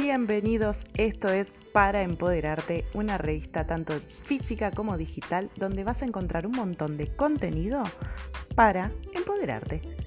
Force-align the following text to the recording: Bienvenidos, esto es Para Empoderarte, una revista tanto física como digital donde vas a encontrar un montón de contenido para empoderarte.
Bienvenidos, 0.00 0.84
esto 0.94 1.28
es 1.28 1.52
Para 1.72 2.02
Empoderarte, 2.02 2.84
una 2.94 3.18
revista 3.18 3.66
tanto 3.66 3.94
física 4.22 4.70
como 4.70 4.96
digital 4.96 5.50
donde 5.56 5.82
vas 5.82 6.02
a 6.02 6.04
encontrar 6.04 6.46
un 6.46 6.52
montón 6.52 6.96
de 6.96 7.08
contenido 7.08 7.82
para 8.54 8.92
empoderarte. 9.12 9.97